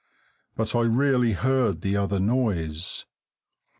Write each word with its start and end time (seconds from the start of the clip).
But 0.55 0.73
I 0.73 0.79
really 0.81 1.33
heard 1.33 1.81
the 1.81 1.95
other 1.95 2.19
noise. 2.19 3.05